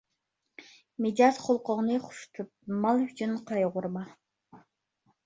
مىجەز 1.05 1.35
خۇلقۇڭنى 1.43 1.97
خوش 2.05 2.21
تۇت، 2.37 2.49
مال 2.87 3.05
ئۈچۈن 3.05 3.37
قايغۇرما. 3.53 4.03